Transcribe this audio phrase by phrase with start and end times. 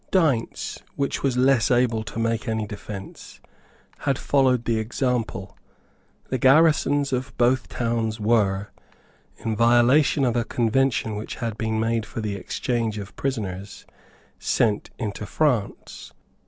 [0.09, 3.39] Deynse, which was less able to make any defence,
[3.99, 5.55] had followed the example.
[6.29, 8.69] The garrisons of both towns were,
[9.37, 13.85] in violation of a convention which had been made for the exchange of prisoners,
[14.39, 16.13] sent into France.